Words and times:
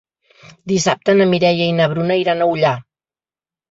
Dissabte 0.71 1.15
na 1.19 1.29
Mireia 1.35 1.69
i 1.75 1.79
na 1.83 1.89
Bruna 1.95 2.21
iran 2.25 2.45
a 2.49 2.53
Ullà. 2.57 2.77